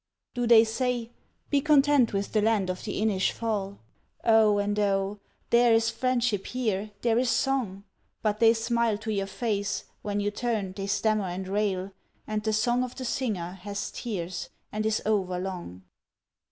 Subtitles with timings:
[0.33, 1.11] Do they say,
[1.51, 3.77] "Be content with the land of the Innis Fail,
[4.23, 5.19] O and O!
[5.51, 7.83] there is friendship here, there is song."
[8.23, 11.91] But they smile to your face, when you turn they stammer and rail
[12.25, 15.83] And the song of the singer has tears and is over long!